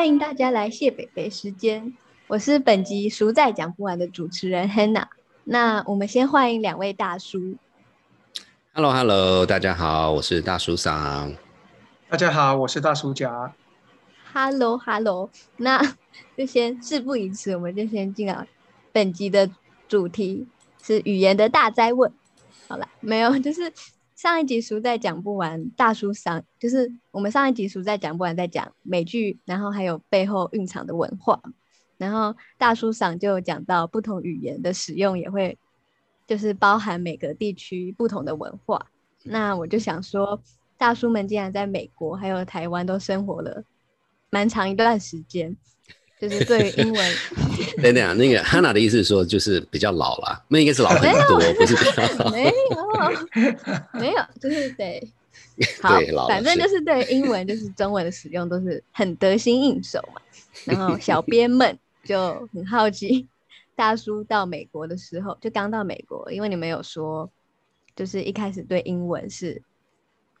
[0.00, 1.92] 欢迎大家来谢北北时间，
[2.26, 5.04] 我是本集熟在讲不完的主持人 Hanna。
[5.44, 7.56] 那我们先欢迎两位大叔。
[8.72, 11.34] Hello Hello，大家好，我是大叔桑。
[12.08, 13.54] 大家好，我是大叔甲。
[14.32, 15.28] Hello Hello，
[15.58, 15.78] 那
[16.34, 18.48] 就先事不宜迟，我们就先进来。
[18.92, 19.50] 本集的
[19.86, 20.48] 主题
[20.82, 22.10] 是语言的大灾问。
[22.68, 23.70] 好了，没有，就是
[24.20, 31.40] 上一集书在讲不完，大叔上就是我们上一集书在讲不完，在讲美剧，然后还有背后蕴藏的文化。
[31.96, 35.58] 然后大叔桑就讲到不同语言的使用也会，
[36.26, 38.88] 就是包含每个地区不同的文化。
[39.22, 40.38] 那我就想说，
[40.76, 43.64] 大叔们既然在美国还有台湾都生活了
[44.28, 45.56] 蛮长一段时间。
[46.20, 47.14] 就是对于英文，
[47.82, 52.30] 等等啊，那个 Hanna 的意思是说，就是比较老了，那应该是老很多，不是比较老。
[52.30, 55.02] 没有，没有，就是 对，
[55.80, 60.20] 好，反正就是对英文，就是中文的使用都是很得心应手嘛。
[60.66, 63.26] 然后小编们就很好奇，
[63.74, 67.30] 大叔到美国的时候，就刚到美国，因为你们有说，
[67.96, 69.62] 就是一开始对英文是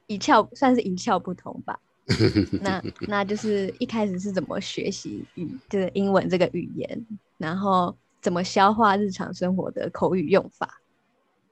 [0.08, 1.78] 一窍，算是一窍不通吧。
[2.60, 7.06] 那那就是一开始是怎么学习语，就是英文这个语言，
[7.38, 10.80] 然后怎么消化日常生活的口语用法。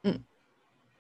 [0.03, 0.21] 嗯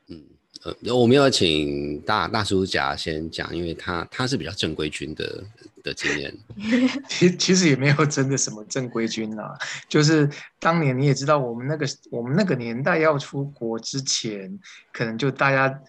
[0.07, 0.23] 嗯
[0.65, 5.45] 呃，我们要请大大叔甲先讲，因为他他是比较正规军的
[5.85, 6.37] 的经验。
[7.09, 9.57] 其其实也没有真的什么正规军啊，
[9.89, 14.59] 就是当年你也知道，我们那个我们那个年代要出国之前，
[14.93, 15.81] 可能就大家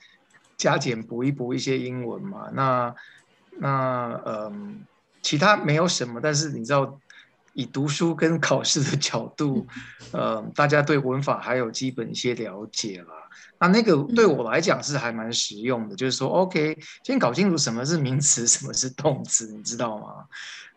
[0.56, 2.50] 加减补一补一些英文嘛。
[2.54, 2.94] 那
[3.60, 4.86] 那嗯，
[5.22, 7.00] 其他没有什么，但是你知道，
[7.54, 9.68] 以读书跟考试的角度，
[10.12, 13.14] 呃，大家对文法还有基本一些了解啦。
[13.60, 20.26] 那那个对我来讲是还蛮实用的，就是说，OK，先搞清楚什么是名词，什么是动词，你知道吗？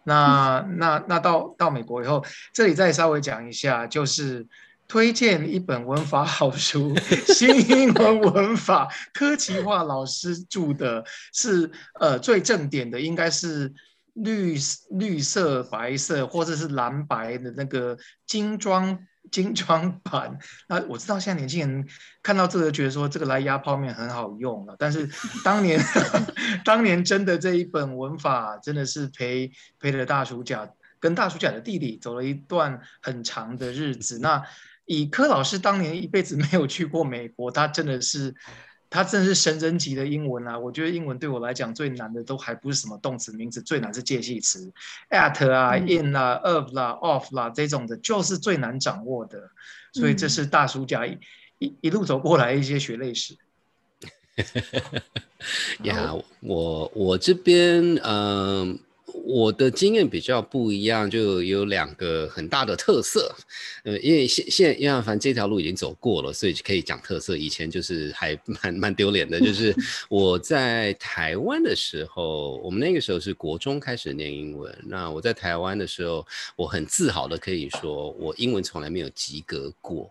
[0.04, 4.47] 那那那到到美国以后，这里再稍微讲一下，就是。
[4.92, 6.94] 推荐一本文法好书，
[7.32, 13.72] 《新英文文法》， 柯奇化老师著的，是呃最正点的，应该是
[14.12, 14.54] 绿
[14.91, 18.98] 绿色、白色或者是蓝白的那个精装
[19.30, 20.38] 精装版。
[20.69, 21.88] 那我知道现在年轻人
[22.22, 25.09] 看到这个，觉得说这个来压泡面很好用了，但是
[25.42, 25.80] 当年
[26.66, 30.69] 当年真的这一本文法真的是陪陪着大暑假
[31.00, 34.19] 跟大暑假的弟弟走了一段很长的日子。
[34.19, 34.42] 那
[34.84, 38.34] 以柯老师当年一辈子没有去过美国，他真的是，
[38.91, 40.59] 他真的是神人级的英文啊！
[40.59, 44.72] 我觉得英文对我来讲最难的都还不是什么动词、名词，最难是介系词
[45.10, 49.38] ，at 啊、in 啊、of 啦、off 啦这种的，就是最难掌握的。
[49.92, 51.19] 所以这是大叔家一
[51.81, 53.37] 一路走过来一些血泪史。
[55.84, 58.78] 呀，我我这边嗯。
[59.25, 63.34] 我的经验比较不一样，就有两个很大的特色。
[63.84, 67.37] 呃，因为现现因为凡这条路已经走过了，所以可以讲特色。
[67.37, 69.75] 以前就是还蛮 蛮丢脸的，就是
[70.10, 74.77] 我在台湾的时候，我们那个时候是国中开始念英文。
[74.84, 80.10] 那我在台湾的时候，我很自豪的可以说，我英文从来没有及格过。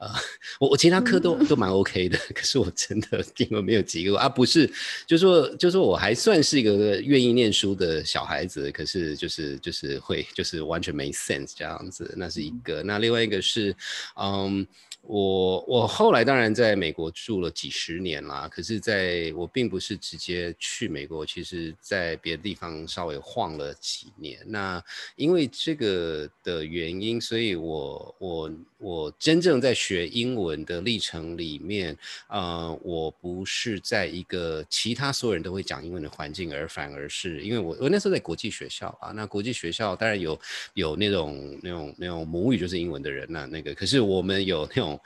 [0.00, 0.14] 啊，
[0.58, 4.68] 我我其他科都都蛮 OK 的，可是我真的英文没有及格啊，不是，
[5.06, 13.76] 就说就说我还算是一个愿意念书的小孩子，可是就是就是会就是完全没 sense 这样子，那是一个，那另外一个是，
[14.20, 14.66] 嗯。
[15.12, 24.38] 我我后来当然在美国住了几十年啦，可是在我并不是直接去美国，其实在别的地方稍微晃了几年。
[24.46, 24.80] 那
[25.16, 40.40] 因为这个的原因，所以我我我真正在学英文的历程里面，呃，我不是在一个其他所有人都会讲英文的环境，而反而是因为我我那时候在国际学校啊，那国际学校当然有
[40.74, 44.99] 有那种那种那种母语就是英文的人那那个，可是我们有那种。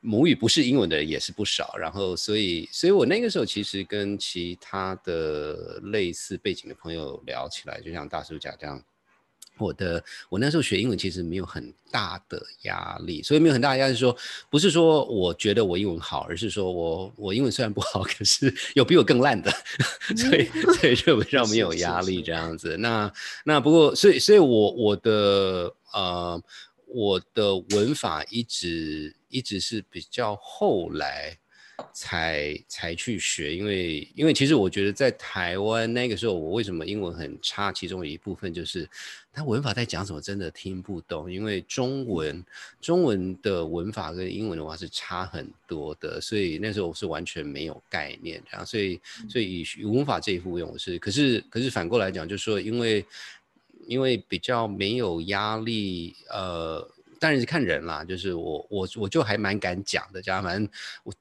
[0.00, 8.80] 母语不是英文的人也是不少，然后所以，所以我那个时候其实跟其他的类似背景的朋友聊起来，就像大叔讲这样，
[9.58, 14.16] 我的我那时候学英文其实没有很大的压力，所以没有很大的压力，说
[14.48, 19.50] 不是说我觉得我英文好，而是说我我英文虽然不好，可是有比我更烂的，
[20.16, 20.44] 所以
[20.78, 22.76] 所以就比较没有压力这样子。
[22.76, 23.12] 那
[23.44, 26.40] 那不过，所以所以我我的呃。
[26.90, 31.36] 我的文法一直一直是比较后来
[31.92, 38.88] 才才去学，因为因为其实我觉得在台湾那个时候，我为什么英文很差，其中有一部分就是
[39.32, 42.44] 他文法在讲什么真的听不懂，因为中文
[42.80, 53.04] 中文的文法跟英文的话是差很多的，所以那时候我是完全没有概念，然后所以所以以文法这一部分我是，可是可是反过来讲，就是说因为。
[53.86, 56.86] 因为比较没有压力，呃，
[57.18, 60.68] 当然是看人啦，就是我我我就还蛮敢讲的，加反正
[61.04, 61.12] 我。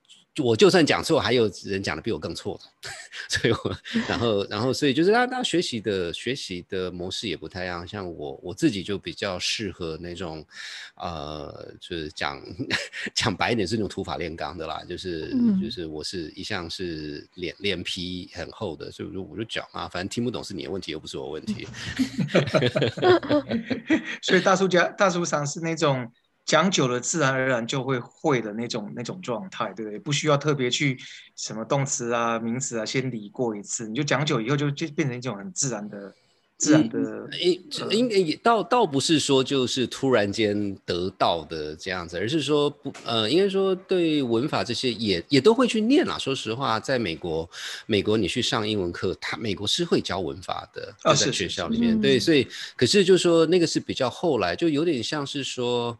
[0.43, 2.89] 我就算讲错，还有人讲的比我更错的，
[3.27, 10.45] 所以我然后然后所以就是大家学习的学习的模式也不太一样，像我我自己就比较适合那种，
[10.95, 12.41] 呃，就是讲
[13.15, 21.67] 讲白一点是那种土法炼钢的啦，就是就是我是一向是脸脸皮很厚的，所以我就我就讲啊，反正听不懂是你的问题，又不是我问题。
[24.21, 26.11] 所以大叔家大叔上是那种。
[26.47, 29.99] 讲久了，自然而然就会会的那种那种状态，对不对？
[29.99, 30.97] 不需要特别去
[31.35, 36.15] 什么动词啊、名词啊，先理过一次，你就讲久以后就就变成一种很自然的。
[36.59, 46.17] 自然的，应应该也倒倒不是说就是突然间得到的这样子，而是说不呃，应该说对文法这些也也都会去念啦。
[46.17, 47.47] 说实话，在美国，
[47.85, 52.01] 美国你去上英文课，他美国是会教文法的，在学校里面。
[52.01, 55.95] 对，所以可是就是说那个是比较后来，就有点像是说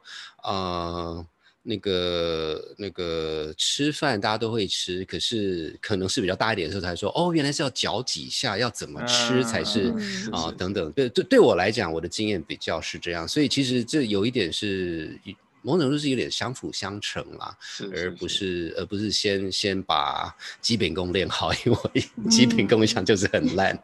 [0.48, 1.26] 呃。
[1.70, 9.94] 那个那个吃饭大家都会吃，可是可能是比较大一点的时候才说哦，原来是要嚼几下，要怎么吃才是
[10.32, 10.90] 啊等等。
[10.94, 15.20] 对对，对我来讲，我的经验比较是这样，所以其实这有一点是
[15.68, 17.56] 某种程度是有点相辅相成啦，
[17.94, 23.78] 而不是而不是先先把基本功练好， 因为基本功一向就是很烂。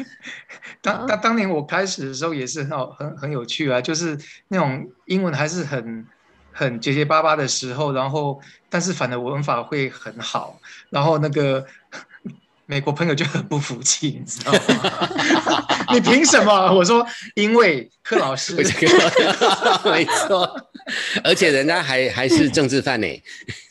[0.80, 4.18] 当当当年我开始的时候也是很好很很有趣啊，就是
[4.48, 6.06] 那种英文还是很。
[6.54, 8.38] 很结结巴巴的时候，然后
[8.68, 10.60] 但是反而文法会很好，
[10.90, 11.66] 然后那个
[12.72, 15.68] 美国朋友就很不服气， 你知道吗？
[15.92, 16.72] 你凭什么？
[16.72, 18.54] 我说因为柯老师，
[19.84, 20.48] 没错，
[21.22, 23.06] 而且人家还还是政治犯呢。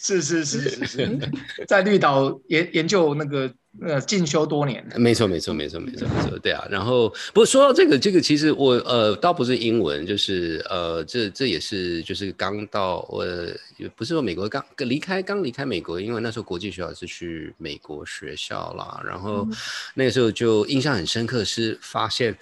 [0.01, 1.19] 是是是是是，
[1.68, 3.51] 在绿岛研研究那个。
[3.80, 6.68] 呃，进修多年，没错，没错，没错，没错，没错，对啊。
[6.69, 19.01] 然后，不过说到这个，这个其实我呃，倒不是英文，就是呃，这这也是就是刚到呃，也不是说美国刚离开，刚离开美国，因为那时候国际学校是去美国学校啦。
[19.06, 19.48] 然后
[19.94, 22.38] 那个时候就印象很深刻，是发现，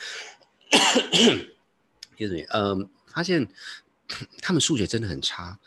[2.17, 3.47] excuse me，嗯，发现
[4.41, 5.59] 他们数学真的很差。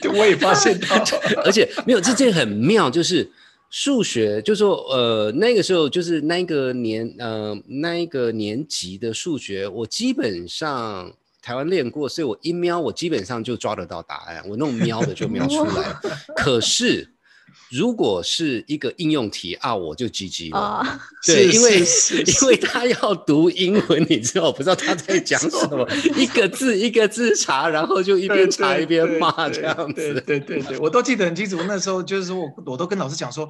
[0.00, 0.96] 对， 我也发现到，
[1.44, 3.30] 而且没有这件很妙，就是。
[3.74, 11.10] 数学就说，呃，那个时候就是那个年，呃，那一个年级的数学，我基本上
[11.40, 15.96] 台湾练过，所以我一瞄，我基本上就抓得到答案，我那种瞄的就瞄出来。
[16.36, 17.08] 可是。
[17.70, 21.00] 如果是一个应用题啊，我就 GG 了。
[21.26, 21.78] 对，因为
[22.26, 30.14] 因为他要读英文， 你知道，我不知道他在讲什么，一个字一个字查，然后就一边查一边骂这样子。
[30.26, 31.60] 对对对对，我都记得很清楚。
[31.66, 33.48] 那时候就是说我我都跟老师讲说。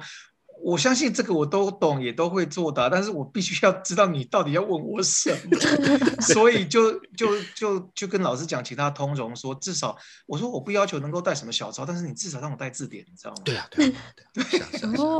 [0.63, 5.59] 我相信这个我都懂，也都会作答，但是我必须要知道你到底要问我什么，
[6.23, 13.41] 所以就就就就跟老师讲其他通融，说至少我说我不要求能够带什么小抄，但是你至少让我带字典，你知道吗？
[13.43, 13.93] 对啊，对啊，
[14.33, 15.19] 对啊，是啊，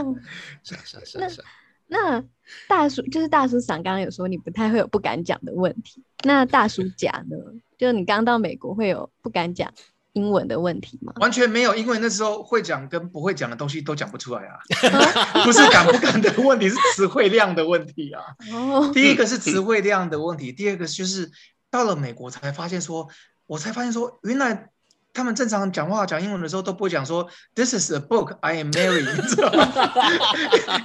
[0.63, 1.47] 是啊，是啊，是啊，是啊。
[1.87, 2.23] 那
[2.67, 7.35] 大叔就是大叔长，刚刚有说你不太会有不敢讲的问题，那大叔甲呢？
[7.77, 9.71] 就是你刚到美国会有不敢讲。
[10.13, 11.13] 英文的问题吗？
[11.17, 14.59] 完全没有，因为那时候会讲跟不会讲的东西都讲不出来啊。
[15.45, 18.21] 不是敢不敢的问题，是词汇量的问题啊。
[18.51, 21.31] 哦，第一个是词汇量的问题，第二个就是
[21.69, 23.07] 到了美国才发现说，
[23.45, 24.69] 我才发现说，原来。
[25.13, 29.71] 他们正常讲话讲英文的时候都不会讲说 "This is a book, I am Mary"， 你知道吗？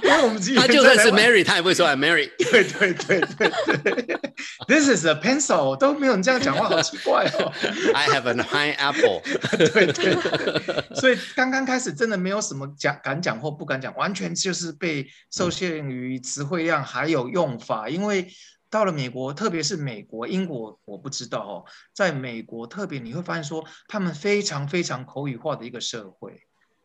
[0.03, 2.29] 因为我们他就算是 Mary，他也不会说 I'm Mary。
[2.51, 3.49] 对对对对
[4.03, 4.19] 对
[4.67, 7.51] ，This is a pencil，都没有人这样讲话，好奇怪哦。
[7.95, 9.21] I have an pineapple。
[9.73, 18.27] 对对，所以刚刚开始真的没有什么讲敢讲或不敢讲，完全就是被受限于词汇量还有用法，因为。
[18.69, 21.65] 到了美国，特别是美国、英国，我不知道哦。
[21.91, 26.43] 在美国，特别你会发现说，他们非常非常口语化的一个社会，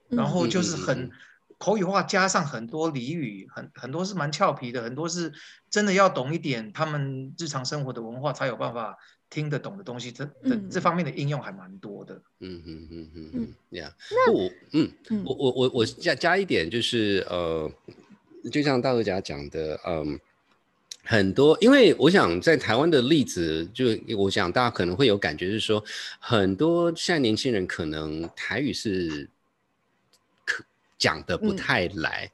[0.08, 1.10] 然后就是很
[1.58, 5.30] 口语化，加上很多俚语，很很多是蛮俏皮的，很多是
[5.68, 8.96] 真的要懂一点他们日常生活的文化，才有办法
[9.28, 10.10] 听得懂的东西。
[10.10, 12.14] 这这这方面的应用还蛮多的。
[12.40, 13.92] 嗯嗯嗯嗯嗯，这样。
[14.10, 14.90] 那我嗯，
[15.26, 17.70] 我我我我加加一点，就是呃，
[18.50, 20.18] 就像大哥家讲的，嗯。
[21.04, 25.84] 很多，因为我想在台湾的例子，就我想大家可能会有感觉，是说
[26.18, 29.28] 很多现在年轻人可能台语是
[30.44, 30.64] 可
[30.96, 32.30] 讲的不太来，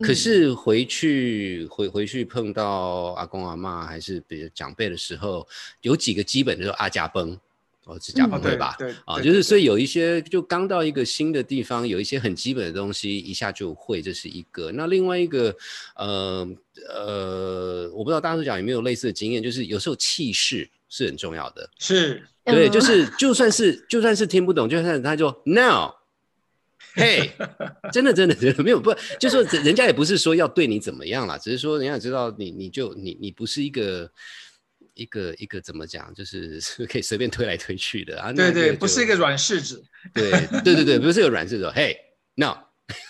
[0.00, 5.46] 可是回去回回去碰到阿公阿妈还是比如长辈的时候，
[5.82, 7.38] 有几个基本就是阿家崩。
[7.88, 8.76] 哦，是甲不哦对吧？
[8.78, 14.70] 对啊，就是所以有一些就刚到一个新的地方，有一些很基本的东西一下就会，这是一个。
[14.70, 15.56] 那另外一个，
[15.96, 16.46] 呃
[16.88, 21.68] 呃，我不知道大家讲有没有类似的经验，就是有时候气势是很重要的。
[21.78, 25.94] 是对，嗯就是就算是就算是听不懂，就算是他就 no。
[26.94, 27.30] 嘿，
[27.92, 34.10] 真的真的真的没有不，就说人家也不是说要对你怎么样啦，只是说人家也知道你你就你你不是一个
[34.98, 38.32] 一个一个怎么讲，就是 是可以随便推来推去的啊。
[38.32, 40.30] 对 对，不是一个软柿子，对
[40.62, 41.70] 对对对，不是个软柿子。
[41.74, 41.96] 嘿
[42.34, 42.46] ，no，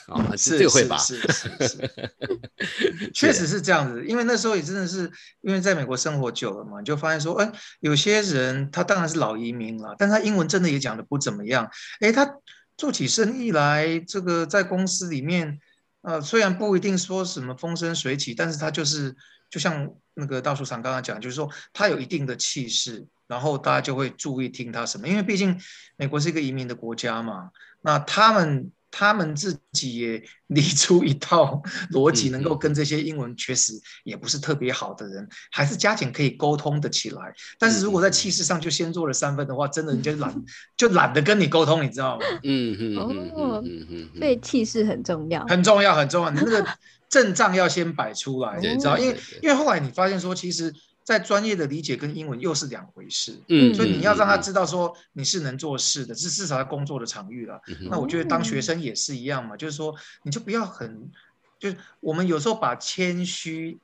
[0.08, 0.98] 啊， 是这个会吧？
[0.98, 4.04] 是是是是，确实是这样子。
[4.06, 11.70] 因为那时候也真的是因为在美国生活久了嘛，你就发现说，哎，有些人他当然是老移民了，但他英文真的也讲的不怎么样。
[12.00, 12.30] 哎，他
[12.76, 15.58] 做起生意来，这个在公司里面，
[16.02, 19.16] 呃，虽然不一定说什么风生水起，但是他就是
[19.50, 25.58] 就像那个大叔长刚刚讲，就是说他有一定的气势，然后大家就会注意听他什么，因为毕竟
[25.96, 27.50] 美国是一个移民的国家嘛，
[27.82, 28.70] 那他们。
[28.90, 37.34] 他们自己也 理出一套逻辑，嗯能够跟这些英文确实也不是特别好的人，还是加减可以沟通的起来。
[37.58, 40.34] 但是如果在气势上就先做了三分的话，真的人家懒
[40.74, 42.24] 就懒得跟你沟通，你知道吗？
[42.42, 45.44] 嗯嗯哦嗯嗯嗯，所以气势很重要。
[45.44, 46.30] 很重要，很重要。
[46.30, 46.66] 你那个
[47.08, 48.98] 阵仗要先摆出来，你知道？
[48.98, 53.38] 因为因为后来你发现说，其实，在专业的理解跟英文又是两回事。
[53.48, 57.60] 嗯，所以你要让他嗯知道说你是能做事的，至至少在工作的场域了。
[57.90, 61.10] 那我觉得当学生也是一样嘛，就是说你就不要很，
[61.58, 63.78] 就是我们有时候把谦虚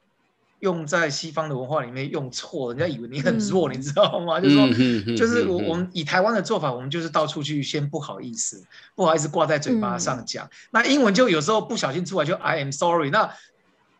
[0.64, 4.40] 用在西方的文化里面用错，人家以为你很弱，嗯你知道吗？
[4.40, 4.66] 就是说，
[5.14, 10.48] 就是我我们以台湾的做法，我们就是到处去先不好意思，不好意思挂在嘴巴上讲。
[10.70, 13.30] 那英文就有时候不小心出来就 I am sorry，那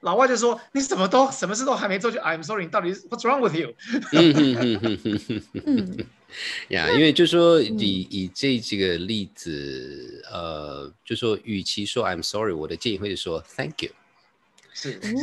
[0.01, 3.75] 老外就说你什么都什么事都还没做就 I am sorry，你到底 What's wrong with you？
[6.69, 13.91] 呀，因为就说嗯以以这几个例子，呃，就说与其说 I'm sorry，我的建议会是说 Thank you。
[14.73, 15.15] 是是，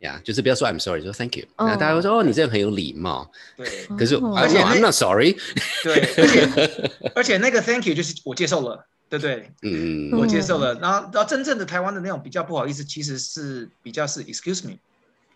[0.00, 1.44] 哦，呀就是不要说 I'm sorry，说 Thank you。
[1.56, 3.30] 然后大家会说哦，你这样很有礼貌。
[3.56, 5.36] 对可是哦而且而且 I'm not sorry。
[5.84, 9.50] 对，而且而且那个 Thank you 就是我接受了，对不对？
[9.62, 10.74] 嗯我接受了。
[10.74, 14.78] 然后然后真正的台湾的那种比较不好意思，其实是比较是 Excuse me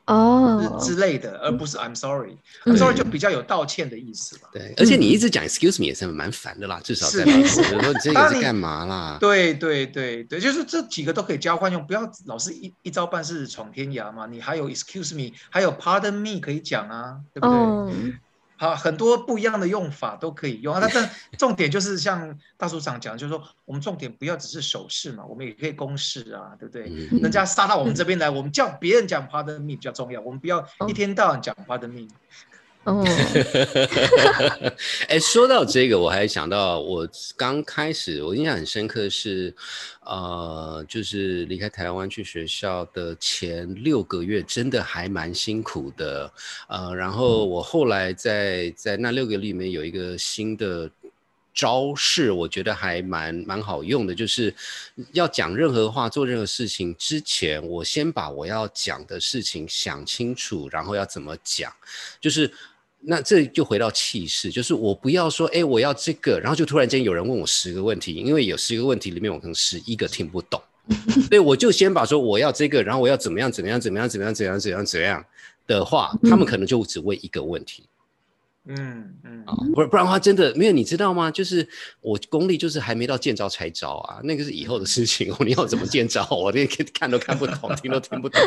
[0.07, 2.37] 哦，之之类的，而不是 I'm sorry。
[2.65, 4.49] 嗯 I'm sorry 就比较有道歉的意思嘛。
[4.53, 9.17] 对，而且你一直讲 Excuse me 也是蛮烦的啦，至少在是美国，就说你这个是干嘛啦？
[9.19, 14.27] 对对对对，就是这几个都可以交换用，不要老是一一招半式闯天涯嘛。
[14.27, 18.15] 你还有 excuse me，还有 pardon me 可以讲啊，对不对？
[18.65, 20.81] 哦，好，很多不一样的用法都可以用啊。
[20.81, 26.85] 但但 重点就是像大叔长讲，就是说我们重点不要只是手势嘛，我们也可以公式啊，对不对？
[26.89, 32.09] 嗯人家杀到我们这边来，我们叫别人讲 pardon me 比较重要，我们不要一天到晚讲 pardon me。
[32.85, 33.05] 哦，
[35.09, 39.55] 哎，说到这个，我还想到我刚开始，我印象很深刻是，
[40.05, 46.31] 呃，就是离开台湾去学校的前六个月，真的还蛮辛苦的。
[46.69, 50.91] 呃，然后我后来在在那六个月里面有一个新的。
[51.57, 54.53] 招式我觉得还蛮蛮好用的，就是
[55.13, 61.73] 要讲任何话、做任何事情之前，我先把我要讲的事情想清楚，然后要怎么讲，
[62.21, 62.53] 就是
[63.07, 70.61] 那这就回到气势，就是我不要说，哎，我要这个，然后就突然间有人问我十个问题，因为有十个问题里面我可能十一个听不懂，
[71.29, 75.25] 所以我就先把说我要这个，然后我要怎么样怎么样怎么样怎么样怎么样怎么样怎样
[75.67, 77.85] 的话，他们可能就只问一个问题。
[77.87, 77.94] 嗯
[78.67, 79.15] 嗯
[79.47, 81.31] 啊、不然不然的话，真的，没有你知道吗？
[81.31, 81.69] 就是
[82.01, 85.37] 我功力就是还没到见招拆招啊，那个是以后的事情哦。
[85.41, 88.41] 你要怎么见招，我连看都看不懂，听都听不懂。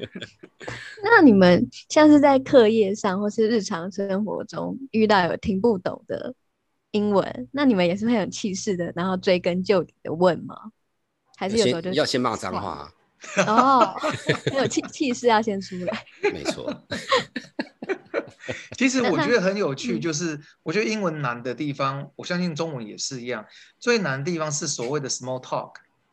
[1.04, 6.34] 那你们像是在课业上或是日常生活中遇到有听不懂的
[6.92, 10.56] 英文，那你们也是会有气势的，然后追根究底的问吗？
[11.36, 12.90] 还是有时候就先要先骂脏话、
[13.36, 13.94] 啊， 哦，
[14.46, 16.04] 很有气气势要先出来。
[16.32, 16.74] 没错。
[18.76, 23.44] 其实我觉得很有趣，嗯就是我觉得英文难的地方，我相信中文也是一样。
[23.78, 25.72] 最难的地方是所谓的 small talk，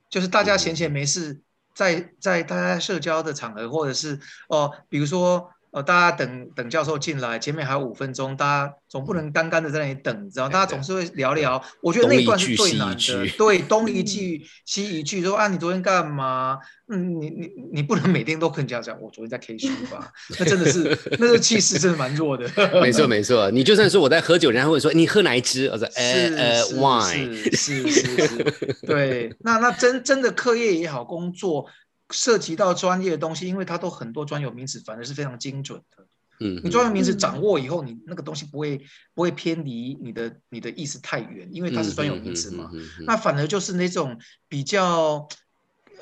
[0.09, 1.41] 就是大家闲闲没事，
[1.73, 10.47] 在在大家社交的场合，或者是哦，比如说呃，大家等等教授进来，前面还有五分钟，大家总不能干干的在那里等，你知道？
[10.47, 11.61] 大家总是会聊聊。
[11.81, 12.95] 我觉得那一段是最难。
[12.95, 16.57] 的对，东一句西一句，说啊，你昨天干嘛？
[16.89, 20.09] 嗯，你你你不能每天都跟人家讲，我昨天在 K 书吧？
[20.39, 22.49] 那真的是，那个气势真的蛮弱的。
[22.81, 25.67] 没错没错，你就算说我在喝酒，人家会说你喝哪一支？
[25.67, 27.55] 我说呃是呃 wine。
[27.55, 31.65] 是是是是，对，那那真真的课业也好，工作
[32.09, 36.05] 涉及到专业的东西，因为它都很多专有名词，反而是非常精准的。
[36.39, 38.77] 嗯，你专有名词嗯掌握以后，你那个东西不会
[39.15, 42.69] 不会偏离你的你的意思太远，因为它是专有名词嘛。
[42.73, 45.27] 嗯，嗯嗯嗯那反而就是那种比较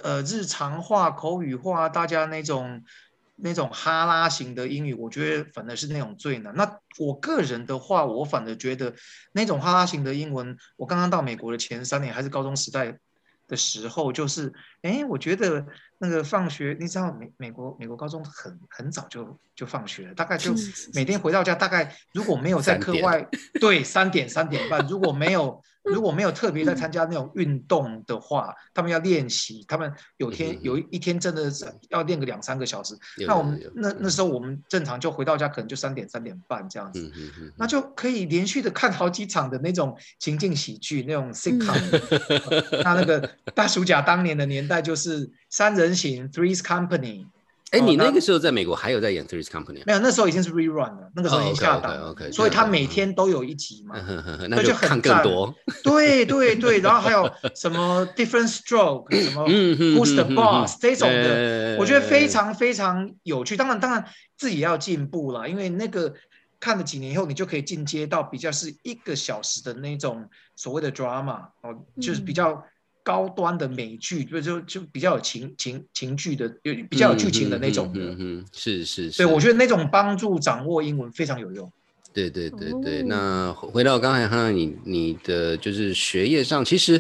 [0.04, 2.84] 呃日常化、口语化，大家那种
[3.38, 6.54] 那种哈拉型的英语，我觉得反而是那种最难。
[6.56, 8.94] 那我个人的话，我反而觉得
[9.32, 13.00] 那种哈拉型的英文，我刚刚到美国的前三年还是高中时代
[13.48, 15.66] 的时候，就是哎，我觉得
[16.00, 20.58] 那个放学，你知道美美国美国高中很很早就就放学了，大概就嗯
[20.96, 21.36] 每天回。
[21.36, 23.28] 到家，大概如果没有在课外，
[23.60, 32.98] 对，三点三点半，如果没有 如果没有特别在参加那种运动的话，他们要练习，他们有嗯天有一天真的是要练个两三个小时。
[33.28, 37.12] 那我们那那时候我们正常就回到家可能就三点三点半这样子，
[37.56, 41.80] 那就可以连续的看好几场的那种情境喜剧，那种 sitcom。
[42.84, 43.20] 那那个
[43.54, 47.28] 大暑假当年的年代就是三人行 Three's Company，
[47.72, 49.84] 哎，你哦那那个时候在美国还有在演 Three's Company 啊？
[49.86, 53.96] 没有，那时候已经是 rerun 了，那个时候已经下档了，哦，OK，OK，OK，所以他每嗯天都有一集嘛。
[54.50, 55.56] 那那就很看更赞多。
[55.82, 63.56] 对对对，然后还有什么 different stroke， 什么 who's the boss 这种的，呃我觉得非常非常有趣。
[63.56, 64.04] 当然，当然
[64.36, 66.14] 自己也要进步了，因为那个
[66.60, 72.66] 看了几年以后，你就可以进阶到比较是一个小时的那种所谓的 drama 哦，就是比嗯较
[73.06, 78.00] 高端的美剧，就就就比较有情情情剧的，有比较有剧情的那种的。
[78.00, 79.18] 嗯嗯，是是是。
[79.18, 81.72] 对，我觉得那种帮助掌握英文非常有用。
[82.12, 87.00] 对对对对，哦那回到刚才哈，你你的就是学业上，其实，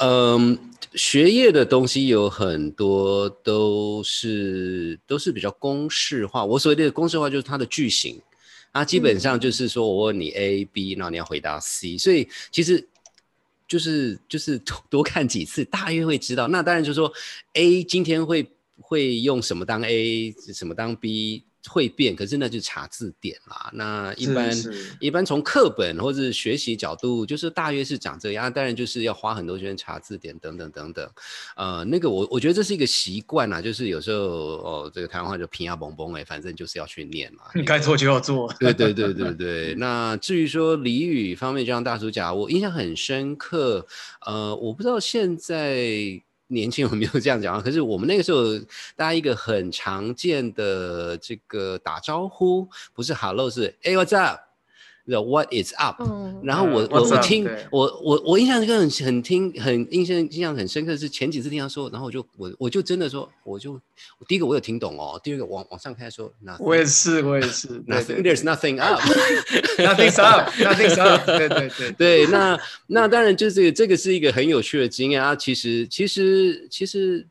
[0.00, 0.58] 嗯、
[0.94, 6.44] 学业的东西有很多都是都是比较公式化。
[6.44, 8.20] 我所谓的公式化就是它的句型，
[8.70, 12.86] 它基本上就是说我问你 A B，然后你要回答 C，所以其实。
[13.68, 16.48] 就是就是多多看几次，大约会知道。
[16.48, 17.12] 那当然就是说
[17.52, 23.70] ，A 今天会会用什么当 A，什么当 B，会变，可是那就查字典啦。
[23.72, 28.52] 那一般是一般从课本或者是学习角度，就是大约是长这样。
[28.52, 31.10] 当然就是要花很多时间查字典等等等等。
[31.56, 37.44] 呃，那个我我觉得这是一个习惯啦，就是有时候哦，这个台湾话就平啊嘣嘣哎，反正就是要去念嘛。
[37.54, 38.52] 你该做就要做。
[38.60, 39.74] 对对对对 对。
[39.74, 43.86] 那至于说俚语方面，就像大叔讲，我印象很深刻。
[44.26, 47.60] 呃，我不知道现在年轻人有没有这样讲啊？
[47.64, 48.58] 可是我们那个时候，
[48.96, 54.16] 大家一个很常见的这个打招呼，不是 hello，是 Hey what's
[55.14, 67.68] up？What is up？、嗯，然后我、嗯我我 up，听我我我印象很很听很印象印象很深刻的是前几次听他说，然后我就我我就真的说，我就我第一个我有听懂哦，第二个往往上看说我也是，我也是。
[67.68, 69.00] 对 nothing 对 there's nothing up。
[69.78, 71.48] Nothing's up, nothing's up 对。
[71.48, 75.34] 对对对，那那当然就是这个是一个很有趣的经验啊。
[75.34, 77.26] 其实其实其实，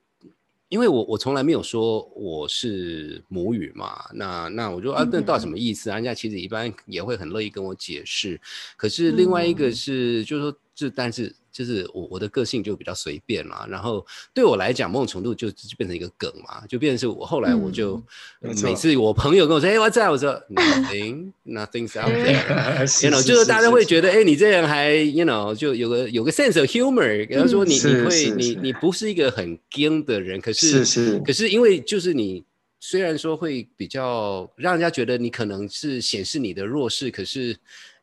[0.70, 5.96] 因为我我从来没有说我是母语嘛，那那我就啊，那到底什么意思啊？
[5.96, 8.40] 人家其实一般也会很乐意跟我解释。
[8.76, 17.96] 可是另外一个嗯是，就是说这但是就是我我的个性就比较随便嘛，然后对我来讲，某种程度就就变成一个梗嘛，就变成是我后来我就、
[18.42, 27.28] 嗯每次我朋友跟我说，哎、我在，我说 nothing nothing's out there，you know，就是大家会觉得，得，哎，你这人还，you know，就有个有个 sense of humor。
[27.28, 30.86] 然后说你，是你会，你你不是一个很硬的人，可是。
[31.26, 32.44] 可是因为就是你
[32.80, 37.50] 虽然说会比较让人家觉得你可能是显示你的弱势，可是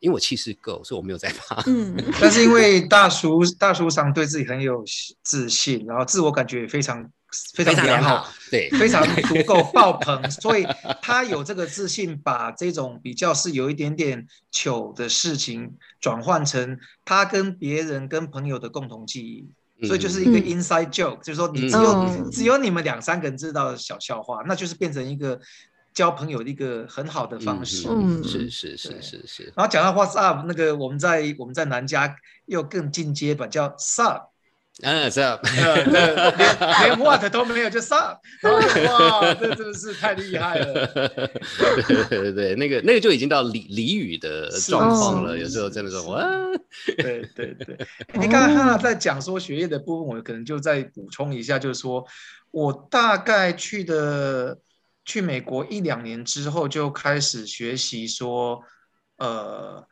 [0.00, 1.62] 因为我气势够，所以我没有在怕。
[1.66, 4.84] 嗯， 但是因为大叔大叔常对自己很有
[5.22, 7.08] 自信，然后自我感觉也非常
[7.54, 10.66] 非常非常良好，，对， 非常足够 爆棚，所以
[11.00, 19.48] 他有这个自信，把这种比较是有一点点糗的事情转换成他跟别人、跟朋友的共同记忆。
[19.82, 20.42] 所以就是一个嗯。
[20.42, 21.68] inside joke，、就是说你嗯。
[21.68, 25.38] 只有、嗯只有你们两三个人知道的小笑话，那就是变成一个
[25.92, 27.88] 交朋友的一个很好的方式。
[27.88, 32.14] 嗯，嗯是是是是是，然后讲到 What's up，那个我们在我们在南加
[32.46, 34.28] 又更进阶版叫 Sup，
[34.82, 40.86] 嗯，是啊，连连 What 都没有就 Sup，然后哇，这真的是太厉害了。
[41.86, 46.26] 对对对，那个那个就已经到俚俚语的状况了，有时候真的说是哇，
[46.96, 47.78] 对对对，
[48.14, 52.04] 你刚才哈在讲说学业的部分，我可能就再补充一下，就是说
[52.50, 54.58] 我大概去的
[55.04, 58.60] 去美国一两年之后，就开始学习说，
[59.18, 59.86] 呃，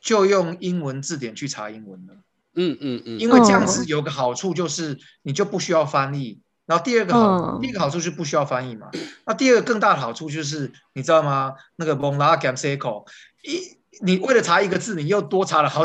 [0.00, 2.14] 就用英文字典去查英文了。
[2.58, 8.88] 嗯嗯嗯，因为这样哦子有个好处就是你就不需要翻译，然后第二个好，嗯第一个好处是不需要翻译嘛。
[9.24, 11.54] 那第二个更大的好处就是你知道吗？
[11.76, 13.04] 那个 gam seco，
[13.42, 15.84] 一你为了查一个字，你又多查了好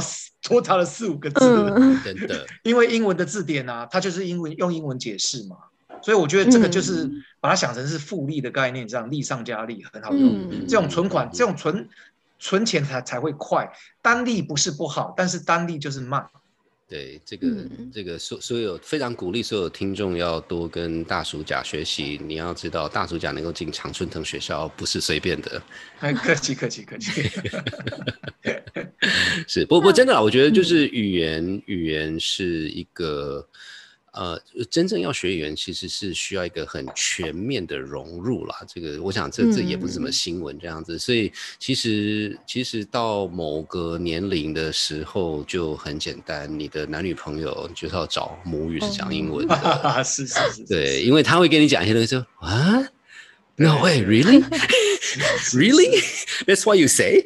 [0.50, 5.56] 多查了四五个字，嗯，真的，因为英文的字典啊，它就是英文用英文解释嘛。
[6.02, 10.50] 所以我觉得这个就是嗯把它想成是复利的概念，这样利上加利很好用。
[10.52, 11.88] 嗯这种存款，这种存
[12.40, 16.28] 存钱才才会快，单利不是不好，但是单利就是慢。
[16.94, 22.22] 对这个、嗯这个所所有非常鼓励所有听众要多跟大暑假学习。
[22.24, 25.60] 你要知道，大暑假能够进常春藤学校不是随便的。
[26.02, 27.24] 哎，客气客气客气。
[29.48, 33.44] 是，不不真的，我觉得嗯就是语言，语言是一个，
[34.14, 38.56] 呃，真正要学语言，其实是需要一个很全面的融入啦。
[38.68, 49.56] 这个，我想这这也不是什么嗯新闻这样子，所以其实其实到某个年龄的时候就很简单，你的男女朋友就是要找母语是讲英文的，
[50.06, 52.88] 是是是，对，因为他会跟你讲一些东西说啊。
[53.56, 54.42] No way, really,
[55.54, 56.02] really?
[56.48, 57.24] That's what you say?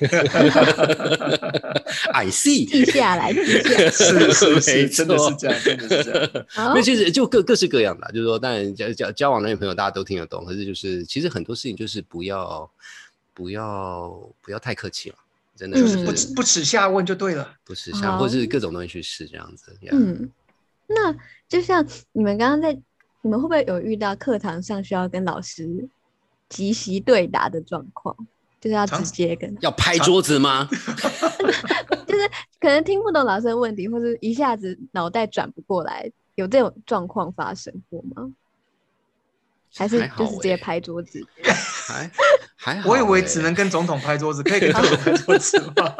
[2.12, 2.64] I see.
[2.66, 3.90] 记下来，记下来。
[3.92, 6.30] 是是没是，真的是这样，真的是这样。
[6.48, 12.70] 好那，其实就各各式各样的啊，就是说，当然交交交往男女朋友大家都听得懂，可是就是其实很多事情就是不要
[13.34, 15.16] 不要不要太客气了，
[15.56, 17.54] 真的嗯就是不耻不耻下问就对了。
[17.64, 19.76] 不是像好或是各种东西去试这样子。
[19.82, 20.30] yeah 嗯，
[20.86, 21.14] 那
[21.48, 22.72] 就像你们刚刚在，
[23.22, 25.88] 你们会不会有遇到课堂上需要跟老师
[26.48, 28.16] 即席对答的状况？
[28.60, 30.68] 就是要直接跟，要拍桌子吗？
[32.06, 32.28] 就是
[32.60, 38.30] 可能听不懂老师的问题，或者一下子脑袋转不过来，有这种状况发生过吗？
[39.76, 41.24] 还是就是直接欸拍桌子？
[41.42, 42.10] 还
[42.56, 42.90] 还好欸。
[42.90, 45.94] 我以为只能跟总统拍桌子，可以跟总统拍桌子吗？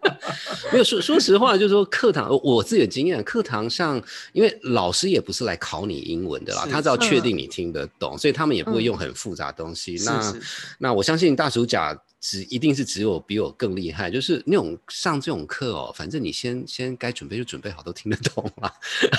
[0.72, 4.00] 没有说说实话，就是说课堂，我自己的经验，课堂上，
[4.32, 9.96] 因为老师也不是来考你英文的啦，他只要确嗯定你听得懂，所以他们也不会嗯用很复杂的东西。
[9.96, 10.34] 是那
[10.78, 18.72] 那我相信大暑甲只一定是只有比我更厉害，就是那种上这种课哦，反正你先先该准备就准备好，都听得懂啦。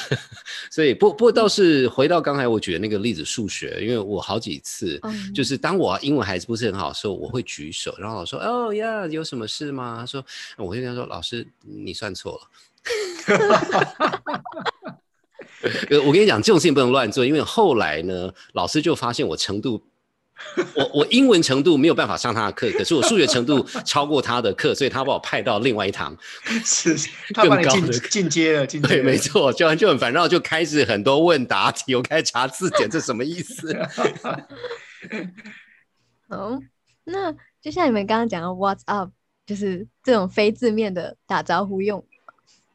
[0.72, 5.00] 所以不不过倒是回到刚才我举的那个例子，数学，因为我好几次。
[5.04, 10.26] 嗯，就是当我英文还是不是很好的时候，我会举手，然后老师说：“哦呀，有什么事吗？”他说
[10.58, 12.50] ：“我会跟他说，老师，你算错了。”
[15.92, 19.80] 呃，我跟你讲，这种事情不能乱做，因为后来呢，老师就发现我程度，
[20.76, 26.16] 我我英文程度没有办法上他的课，可是我数学程度超过他的课，所以他把我派到另外一堂。
[26.66, 26.96] 是，
[27.34, 29.04] 他把你进更高的进阶了，进阶对，了。
[29.04, 33.74] 没错，就就很烦，然后就开始很多问答题，我开始查字典，这什么意思？
[36.28, 36.60] 好，
[37.04, 39.12] 那就像你们刚刚讲的 “What's up”，
[39.46, 42.06] 就是这种非字面的打招呼用语。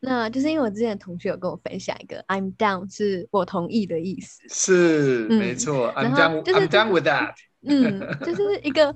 [0.03, 4.41] 那就是因为我之前的同学有跟我分享一个 “I'm down” 是我同意的意思。
[4.49, 7.35] 是嗯没错，I'm 是 I'm done with that。
[7.63, 8.95] 嗯，就是一个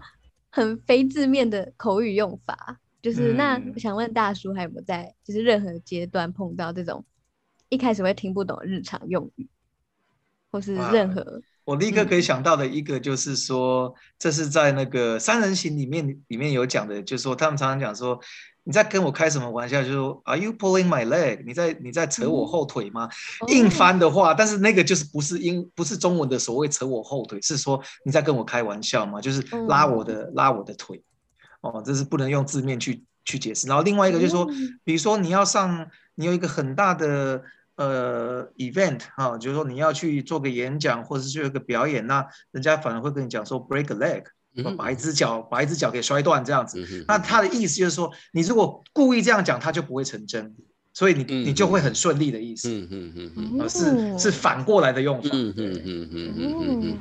[0.51, 2.81] 很非字面的口语用法。
[3.03, 7.05] 就是那嗯我想问大叔，还有没有在就是任何阶段碰到这种
[7.69, 9.47] 一开始会听不懂日常用语，
[10.51, 18.19] 或是任何我立刻嗯可以想到的一个就是说，这是在那个三人行里面里面有讲的，就是说他们常常讲说，
[18.65, 19.83] 你在跟我开什么玩笑？
[19.83, 21.45] 就是说，Are you pulling my leg？
[21.45, 23.09] 你在你在扯我嗯后腿吗？
[23.49, 29.21] 硬哦翻的话，但是那个就是不是英不是中文的所谓扯我后腿，是说你在跟我开玩笑吗？
[29.21, 31.03] 就是拉我的、拉我的腿，
[31.61, 33.67] 哦，这是不能用字面去去解释。
[33.69, 37.43] 然后另外一个就是说，嗯比如说你要上，你有一个很大的
[37.77, 44.25] 呃 event 啊，就是说你要去做个演讲或者是去有一个表演，那人家反而会跟你讲说 break a leg，、
[44.77, 46.81] 把一只脚把一只脚给摔断这样子。
[46.81, 50.55] 嗯那他的意思就是说，你如果故意这样讲，他就不会成真，
[50.95, 52.69] 所以你、嗯你就会很顺利的意思。
[52.71, 55.29] 嗯嗯嗯嗯啊，是是反过来的用法。
[55.33, 56.99] 嗯嗯对嗯嗯嗯嗯哦嗯，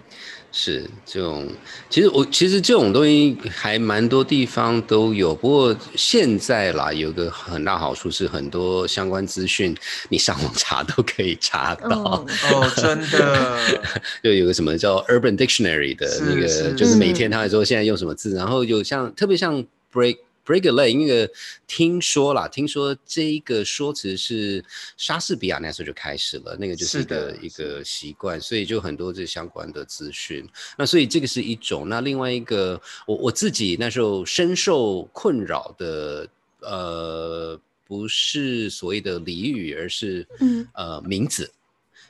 [0.52, 1.48] 是这种。
[1.92, 9.76] 其实我其实这种东西还蛮多地方都有，不过现在啦，有个很大好处是很多相关资讯
[10.10, 12.26] 你上网查都可以查到。
[12.28, 13.60] 嗯哦，真的，
[14.24, 21.32] 就有个什么叫 Urban Dictionary 的那个，是就是每嗯天他会说现在用什么字，然后有像特别像 break break a leg 那个
[21.68, 24.64] 听说啦，听说这一个说辞是
[24.98, 30.48] 莎士比亚那时候就开始了，那个就是一个一个习惯，所以就很多这相关的资讯。
[30.78, 36.28] 那所以这个是一种，那另外一个我我自己那时候深受困扰的，
[36.62, 41.52] 呃，不是所谓的俚语，而是嗯呃名字。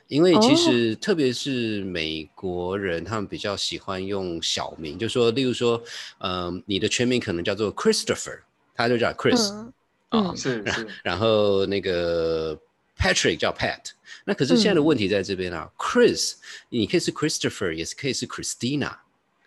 [0.08, 0.56] 因为其哦。
[0.56, 5.82] 实特别是美国人，他们比较喜欢用小名，就说，例如说，
[6.18, 8.40] 嗯、你的全名可能叫做 Christopher，
[8.74, 9.72] 他就叫 Chris 嗯。
[10.10, 12.56] 啊、嗯是是，然后那个
[12.96, 13.80] Patrick 叫 Pat，
[14.24, 14.84] 那可是现在的嗯。
[14.84, 16.36] 问题在这边啊、c h r i s
[16.68, 18.92] 你可以是 Christopher，也是可以是 Christina。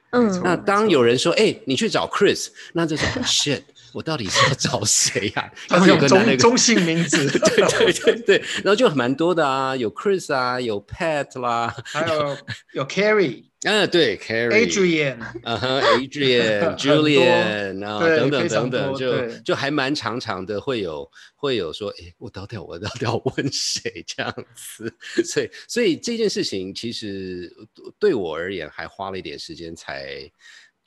[0.09, 0.41] 嗯。
[0.43, 3.61] 那当有人说，哎、你去找 Chris，那这是 shit，
[3.97, 5.51] 我到底是要找谁呀？
[5.67, 12.37] 他是用中中性名字， 对对对 对，然后就蛮多的啊，有 Chris 啊，有 Pat 啦，还有
[12.73, 24.93] 有 Carrie，嗯，对，Carrie，Adrian，嗯哼，Adrian，Julian，啊，等等等等，就就还蛮长长的，会有会有说，哎，我到底我到底要问谁这样子？
[25.25, 27.51] 所以所以这件事情其实
[27.97, 30.31] 对我而言还花了一点时间才。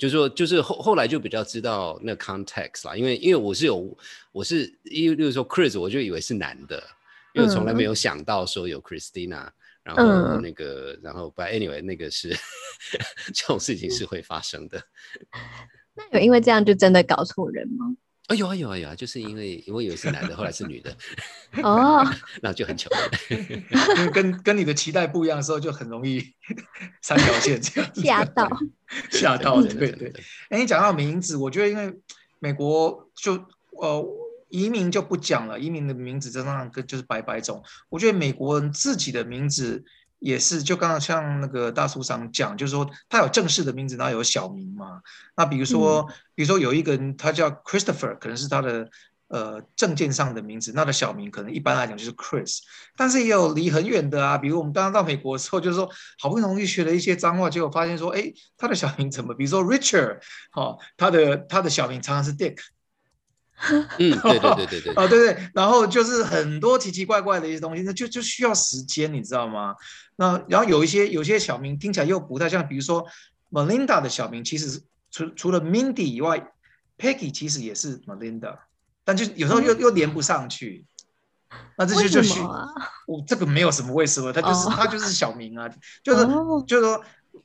[0.00, 3.94] 就是说，就是后后来就比较知道那 context 啦，因为因为我是有
[4.32, 6.82] 我是因为例如说 Chris，我就以为是男的，
[7.34, 9.50] 因为从来没有想到说有 Christina，
[9.82, 12.34] 然后那个然后 But anyway 那个是
[13.34, 14.82] 这种事情是会发生的。
[15.92, 17.94] 那有因为这样就真的搞错人吗？
[18.30, 20.96] 啊有啊有啊有啊，就是因为因为以为是男的，后来是女的，
[21.64, 22.06] 哦，
[22.40, 22.88] 那就很巧，
[23.28, 26.22] 因 为跟跟你的期待不一样的时候，就很容易
[27.02, 28.48] 三条线这样吓到，
[29.10, 30.12] 吓到，对对。
[30.48, 31.92] 哎，你讲到名字，我觉得因为
[32.38, 33.34] 美国就
[33.72, 34.06] 呃
[34.48, 39.84] 移民就不讲了，移民的名字真的跟就是百百种，我觉得美国人自己的名字。
[40.20, 45.00] 也是，就刚刚像那个大叔上讲，就是说他有正式的名字，然后有小名嘛。
[45.36, 48.88] 那比如说，比如说有一个人，他叫 Christopher，可能是他的
[49.28, 52.58] 呃证件上的名字，那的小名可能一般来讲就是 Chris。
[52.96, 59.34] 但是也有离很远的啊，比如我们刚刚到美国的时候，就是说好不容易学了一些脏话，结果发现说，哎，他的小名怎么？
[59.34, 62.58] 比如说 Richard，好，他的他的小名常常是 Dick。
[63.98, 69.76] 嗯，对对对对对，啊对对，然后就是很多奇奇怪怪的一些东西，那就就需要时间，你知道吗？
[70.16, 73.06] 那然后有一些有些小名听起来又不太像，比如说
[73.50, 76.52] Melinda 的小名，其实除除了 Mindy 以外
[76.96, 78.58] ，Peggy 其实也是 Melinda，
[79.04, 80.86] 但就有时候又又连不上去。
[81.76, 82.40] 那这些就需
[83.06, 85.68] 我这个没有什么为什么，他就是他就是小名啊，
[86.02, 86.24] 就是
[86.66, 87.04] 就是说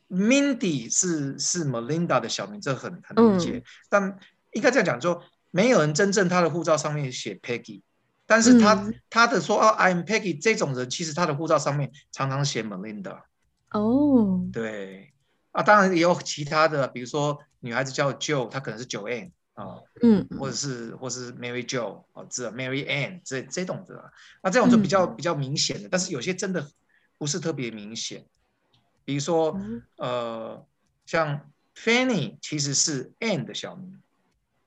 [0.10, 4.18] Mindy 是是 Melinda 的小名，这很很理解，但
[4.54, 5.22] 应该这样讲说。
[5.56, 7.82] 没有人真正他的护照上面写 Peggy，
[8.26, 13.22] 但是他他的说哦，I'm Peggy 这种人，其实他的护照上面常常写 Melinda。
[13.72, 15.14] 哦，对，
[15.54, 24.12] 啊，当然也有其他的，比如说女孩子叫 Jo，她可能是 Joanne 啊，嗯，或者是或是 Mary Jo 啊，这 Mary Ann 这这种的，
[24.44, 26.70] 那这种就比较比较明显的，但是有些真的
[27.18, 28.26] 不是特别明显，
[29.06, 29.58] 比如说
[29.96, 30.66] 呃，
[31.06, 34.02] 像 Fanny 其实是 Ann 的小名。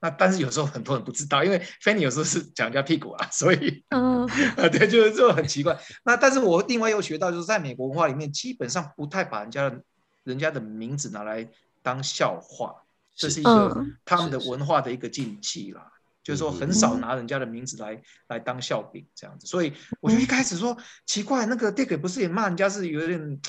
[0.01, 5.79] 那但是有时候很多人不知道，因为 Fanny 有时候是讲人家屁股啊，所以，嗯，啊 对，就是这种很奇怪。
[6.05, 9.83] 那但是我另外又学到，就是在美国文化里面，基本上不太把人家的
[10.25, 11.49] 人家的名字拿来
[11.83, 12.75] 当笑话，
[13.17, 15.91] 这是一个他们的文化的一个禁忌啦。
[16.23, 19.47] 就是说很少拿人家的名字来来当笑柄这样子。
[19.47, 23.41] 所以我就一开始说奇怪，那个 Dick 不是也骂人家是有点。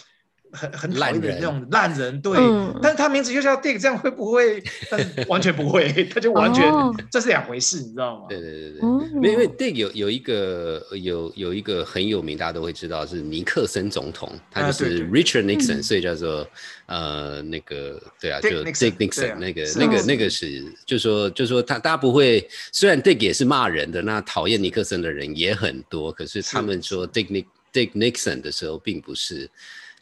[0.52, 2.34] 很很讨厌的那种烂人，对，
[2.82, 4.64] 但是他名字就叫 Dick，这样会不会？
[4.90, 6.64] 但 完全不会，他就完全
[7.12, 8.26] 这是两回事，你知道吗？
[8.30, 16.48] 对对对对，因为 Dick 有有一个有有一个很有名，大家都会知道是尼克森总统，他就是 Richard Nixon，所以叫做
[16.86, 27.10] 呃那个对啊，就 Dick Nixon 那个那个那个是，就说就说他大家不会，虽然 Dick 也是骂人的，那讨厌尼克森的人也很多，可是他们说。
[27.10, 29.50] Dick Nick Dick Nixon 的时候，并不是。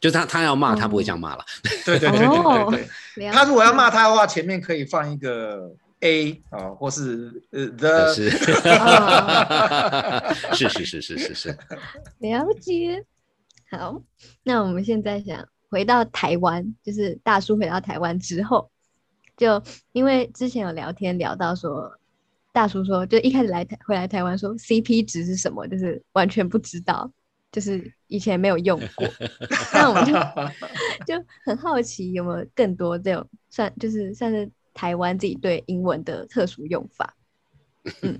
[0.00, 1.44] 就他，他要骂他不会这样骂了。
[1.84, 2.28] 对对对对
[2.70, 3.30] 对对。
[3.30, 8.12] 他如果要骂他的话，前面可以放一个 A 啊，或是呃 the。
[10.54, 11.58] 是是是是是是。
[12.18, 13.04] 了解。
[13.70, 14.00] 好，
[14.44, 18.70] 那我们现在想回到台湾，就是大叔回到台湾之后，
[19.36, 21.92] 就因为之前有聊天聊到说，
[22.52, 27.10] 大叔说就一开始来台回来台湾说 CP 值是什么，就是完全不知道。
[27.50, 29.08] 就是以前没有用过
[29.72, 30.12] 那我们就
[31.06, 37.14] 就很好奇有没有更多这种算就是算是台湾自己对英文的特殊用法。
[38.02, 38.18] 嗯，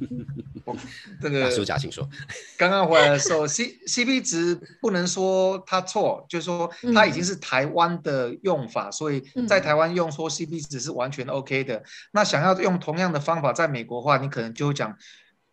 [1.20, 2.08] 这个苏家请说。
[2.56, 11.82] 刚刚回来的时候，C C P 值不能说它错，就是说它已经是台湾的用法，所以在台湾用说 C P 值是完全 O K 的。
[12.12, 14.96] 那想要用同样的方法在美国话，你可能就会讲。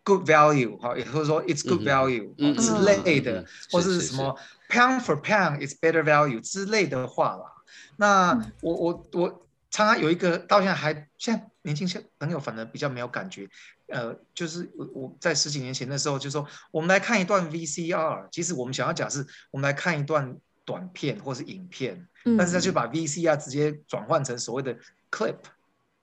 [0.06, 4.38] Good value，哈，也就是说 It's good value 之类的，或是什么
[4.70, 7.52] Pound for pound is better value 之类的话啦。
[7.98, 13.50] 那我我我常常有一个到现在还现在年轻些朋友反而比较没有感觉，
[13.88, 24.78] 呃，就是我我在十几年前的时候就说，我们来看一段 VCR，其实我们想要讲是，我们来看一段短片或是影片，但是他就把 VCR 直接转换成所谓的
[25.10, 25.38] clip，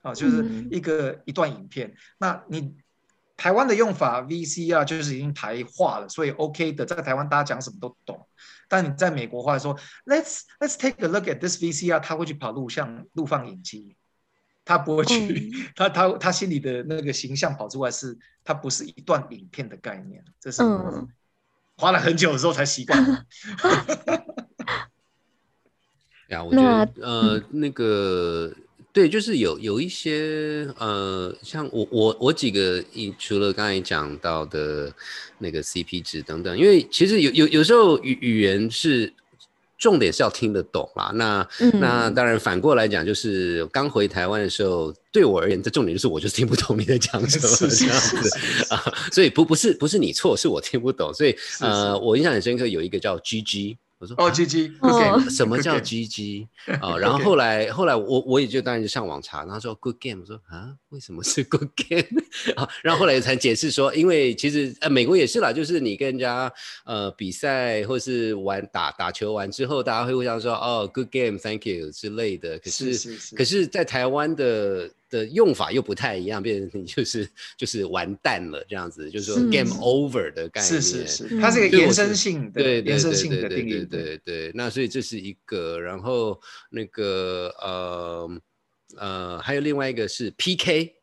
[0.01, 2.75] 啊，就是一个一段影片，那你。
[3.43, 8.25] 台湾的用法 VCR 就是已经台化了，所以 OK 的，在台湾大家讲什么都懂。
[8.69, 13.97] 但你在美国话说，Let's Let's take a look at this VCR，他会去跑录像录放影机。
[14.63, 20.63] 他不会去，嗯 他他他心里的那个形象跑出来是，它不是一段影片的概念，这是
[21.75, 23.25] 花了很久之后才习惯的。
[26.29, 28.53] 呀，我觉那得呃，那个
[28.93, 34.93] 对，就是有有一些呃，像我我我几个，一除了刚才讲到的
[35.39, 39.11] 那个 CP 值等等，因为其实有有有时候语语言是
[39.79, 41.11] 重点是要听得懂啦。
[41.15, 51.11] 那、那嗯当然反过来讲，就是刚回台湾的时候，对我而言，这重点就是我就是听不懂你在讲什么这样子是啊，所以不不是不是你错，是我听不懂。
[51.11, 56.47] 所以是呃，我印象很深刻，有一个叫 GG，我说哦啊，G G，哦 OK，什么叫 GG
[56.81, 56.97] 啊？
[56.97, 62.21] 然后后来后来我我也就当然就上网查，然后说 Good game，我说啊为什么是 Good game
[62.57, 62.67] 啊？
[62.83, 66.51] 然后后来才解释说，因为其实呃美国也是啦，就是你跟人家
[66.85, 72.59] 呃比赛或是玩打打球完之后，大家会互相说哦 Good game，Thank you 之类的。
[72.59, 80.81] 可是是是是可是在台湾的的用法又不太一样，变成你就是就是完蛋了这样子，就是说 Game over 的概念。
[80.81, 83.85] 是是是，嗯它是一个延伸性的对对对延伸性的对定义。
[83.85, 88.41] 对对对，那所以这是一个，然后那个呃
[88.97, 90.95] 呃，还有另外一个是 PK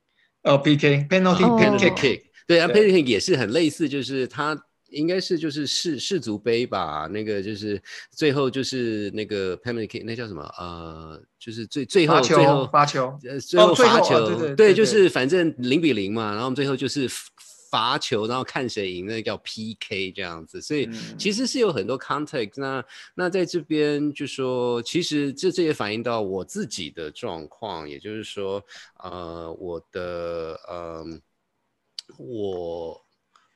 [0.42, 4.61] 哦，PK penalty 哦 penalty kick，kick，对啊，penalty kick 也是很类似，就是它。
[4.90, 10.42] 应该是就是世世足杯吧，那个就是最后就是那个 penalty kick，那叫什么？
[10.59, 17.09] 呃，就是最最后最后球罚球，呃，最后罚球，对对对就是反正零比零嘛，然后我们最后就是
[17.70, 20.61] 罚球，然后看谁赢，那叫 PK 这样子。
[20.61, 22.85] 所以嗯其实是有很多 context 那。
[23.14, 28.61] 那在这边就说，其实这这也反映到我自己的状况，也就是说，
[29.05, 31.05] 呃，我的呃，
[32.18, 33.00] 我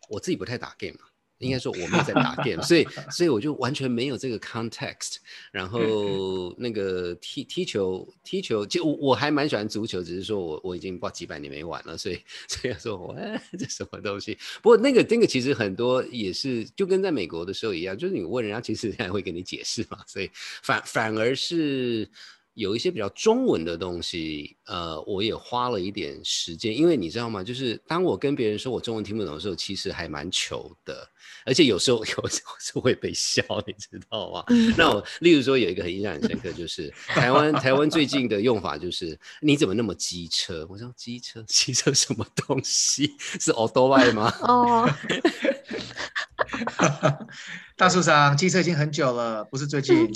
[0.09, 1.07] 我自己不太打 game 嘛。
[1.45, 5.17] 应该说我没有在 打 game，所以所以我就完全没有这个 context。
[5.53, 14.37] 然后那个踢踢球踢球，其实我我还蛮喜欢足球，只是说我我已经不知道几百年没玩了，所以所以说我哎这什么东西？
[14.63, 20.31] 不过那个那个其实很多也是就跟在美国的时候一样，就是你问人家，其实人家会给你解释嘛，所以
[20.63, 22.09] 反反而是。
[22.55, 27.43] 有一些比较中文的东西，呃，我也花了一点时间，因为你知道吗？
[27.43, 31.07] 就是当我跟别人说我中文听不懂的时候，其实还蛮糗的，
[31.45, 34.45] 而且有时候 有时候是会被笑，你知道吗？
[34.49, 40.67] 嗯那我例如说有一个很印象很深刻，就是台湾台湾最近的用法就是你怎么那么机车？
[40.71, 43.15] 我说机车机车什么东西？
[43.41, 44.33] 是 a u t o b i 吗？
[44.43, 44.89] 哦，
[47.77, 50.07] 大树上机车已经很久了，不是最近。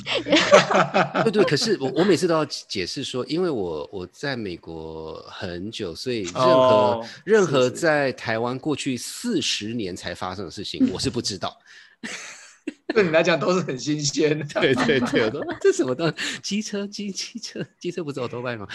[1.24, 11.58] 对对，可是我我每次都要解释说，因为我我在美国很久，所以任何、哦任何在台湾过去四十年才发生的事情，我是不知道。
[12.94, 14.60] 对你来讲都是很新鲜的。
[14.60, 18.66] 对对对，我说啊这什么东西机车机机车机车不是 o b i 吗？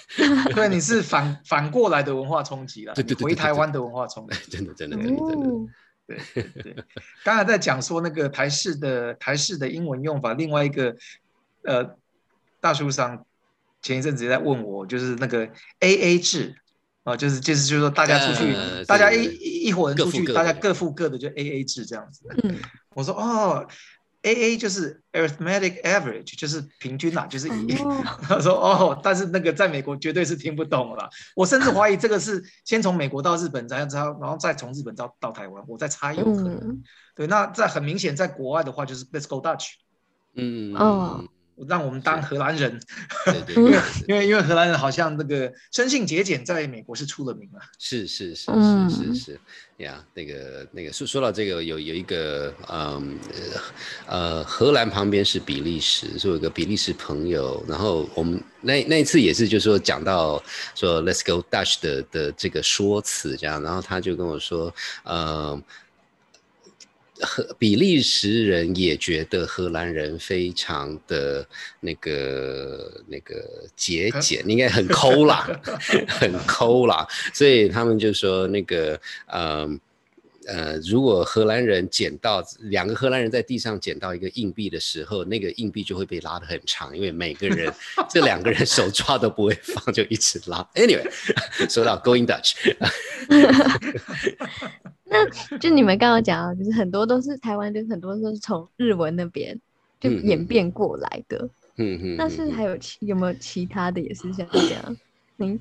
[0.54, 4.36] 对，你是反反过来的文化冲击了，对对对你回对对对台湾的文化冲击。
[4.50, 5.46] 真的真的真的真的。
[6.06, 6.18] 对
[6.62, 6.76] 对，
[7.24, 10.94] 刚才在讲说那个台式的台式的英文用法，另外一个
[11.64, 11.96] 呃，
[12.62, 13.26] 大叔上
[13.82, 15.44] 前一阵子也在问我，就是那个
[15.80, 16.54] A A 制
[17.04, 22.22] 啊、就是就是就是说大家出去，呃大家一一一伙人出去，各各大家各付各的，就 A A 制这样子。
[22.44, 22.56] 嗯，
[22.94, 23.66] 我说哦
[24.22, 27.74] ，A A 就是 arithmetic average，就是平均啦，就是以。
[27.82, 31.10] 哦 他说哦，但是那个在美国绝对是听不懂了啦。
[31.34, 36.54] 我甚至怀疑这个是先从美国到日本，然后然后再从日本到到台湾，我在猜有可能。
[36.54, 36.84] 嗯，
[37.16, 39.70] 对，那在很明显，在国外的话就是 Let's go Dutch，
[40.36, 41.24] 嗯哦
[41.68, 42.80] 让我们当荷兰人，
[43.24, 47.60] 对对 因为对，因为因为荷兰人好像那个生性节俭，在美国是出了名了。
[47.78, 49.40] 是是是嗯是是是
[49.78, 53.18] 呀，那个那个说说到这个，有有一个嗯
[54.06, 60.42] 呃呃荷兰旁边是比利时，所以有个比利时朋友，然后我们那那一次也是就是说讲到
[60.74, 64.72] 说 Let's go Dutch 的的这个说辞这样，然后他就跟我说，
[65.04, 65.60] 呃。
[67.22, 71.46] 荷比利时人也觉得荷兰人非常的
[71.80, 73.42] 那个那个
[73.74, 75.48] 节俭，应该很抠啦，
[76.06, 79.68] 很抠啦，所以他们就说那个呃。
[80.48, 87.72] 呃，如果荷兰人捡到两个荷兰人在地上捡到一个硬币的时候，那个硬币就会被拉得很长，因为每个人
[88.10, 90.68] 这两个人手抓都不会放，就一直拉。
[90.74, 91.08] Anyway，
[91.72, 92.74] 说到 Going Dutch，
[95.12, 99.60] 那就你们刚刚讲到，就是很多都是台湾，就是很多都是从日文那边
[100.00, 101.48] 就演变过来的。
[101.76, 104.96] 嗯嗯，但是还有其有没有其他的也是像这样？
[105.36, 105.58] 您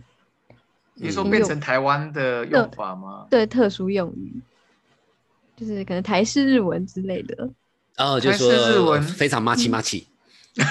[0.95, 3.27] 你说变成台湾的用法吗？
[3.29, 4.41] 对特殊用语，
[5.55, 7.49] 就是可能台式日文之类的。
[7.97, 10.07] 哦，就台式日说文非常麻气麻气，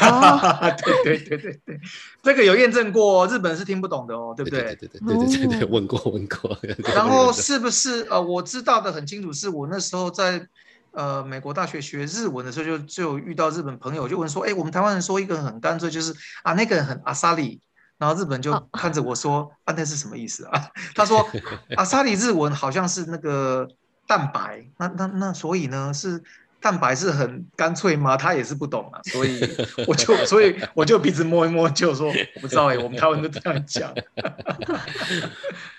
[0.03, 1.81] 哦 对对对对对，
[2.23, 4.75] 这个有验证过，日本是听不懂的哦，对不对对？
[4.77, 6.55] 对对对对对问过问过。
[6.95, 10.47] 然后是不是呃，我知道的很清楚，是我那时候在
[10.93, 17.63] 呃美国大学学日文的时候就，就有遇到日本朋友，就问说，哎，我们台湾人说一个很干脆，就是啊那个人很阿萨里，
[17.97, 20.69] 然后日本就哦看着我说，啊那是什么意思啊？
[20.95, 21.27] 他说
[21.77, 23.67] 阿萨里日文好像是那个
[24.07, 26.23] 蛋白，那那那所以呢是。
[26.61, 28.17] 蛋白是很干脆吗？
[28.17, 29.41] 他也是不懂啊，所以
[29.87, 33.95] 我就所以我就鼻子摸一摸，就说我不知道哎、我们台湾都这样讲。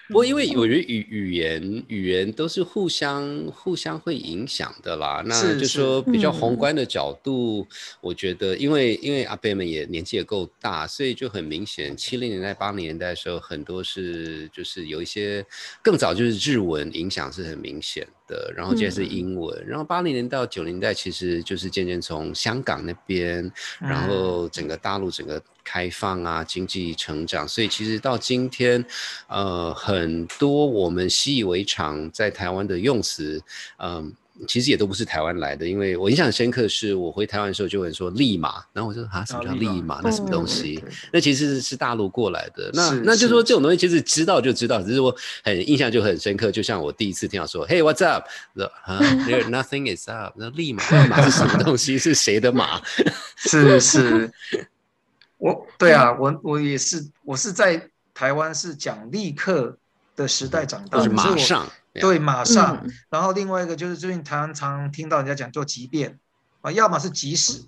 [0.08, 5.24] 不过，因为我觉得语语言语言都是互相互相会影响的啦。
[5.26, 6.58] 那就是说比较宏嗯。
[6.58, 7.66] 观的角度，
[8.02, 15.46] 我觉得，因为因为阿贝们也年纪也够大，所以就很明显，七零年代、八零年代的时候，很多是就是有一些
[15.82, 19.10] 更早就是日文影响是很明显的，然后接着是嗯。
[19.12, 24.08] 英文，然后八零年到九零代其实就是渐渐从香港那边，然嗯。
[24.08, 25.42] 后整个大陆整个
[25.72, 28.84] 开放啊，经济成长，所以其实到今天，
[29.30, 33.42] 呃，很多我们习以为常在台湾的用词，
[33.78, 34.14] 嗯、
[34.46, 35.66] 其实也都不是台湾来的。
[35.66, 40.02] 因为我印象很深刻，是我回台湾的时候就有人说立马，然后我说啊，什么叫啊立马？
[40.04, 40.84] 那什么东嗯西？
[41.14, 42.70] 那其实是大陆过来的。
[42.74, 46.52] 那那就是说这种东西其实知道就知道，只是我很印象就很深刻。
[46.52, 48.26] 就像我第一次听到说，Hey what's up？
[48.56, 50.34] 我说啊， There nothing is up。
[50.36, 51.98] 那立马立马是什么东西？
[51.98, 52.82] 是谁的马？
[53.38, 54.32] 是 是，
[55.42, 59.76] 我对啊，我我也是，我是在台湾是讲立刻
[60.16, 61.68] 的时代长大马上？
[61.96, 62.80] 对马上。
[62.84, 66.20] 嗯然后另外一个就是最近台湾常听到人家讲做即便
[66.62, 67.64] 啊，要么是即使，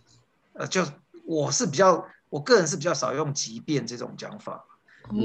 [0.53, 0.85] 呃，就
[1.25, 4.63] 我是比较，我个人是比较少用即便这种讲法，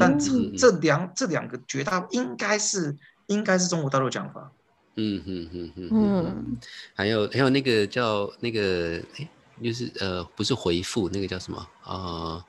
[0.00, 2.96] 但这嗯这两这两个绝大应该是
[3.26, 4.50] 应该是中国大陆讲法。
[4.96, 6.24] 嗯哼哼哼哼。
[6.24, 6.56] 嗯，
[6.94, 9.28] 还有还有那个叫那个哎，
[9.62, 12.44] 就是呃不是回复那个叫什么啊、呃